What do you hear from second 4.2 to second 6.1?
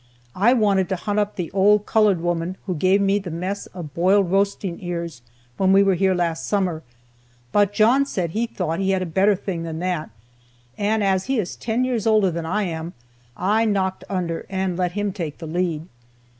roasting ears when we were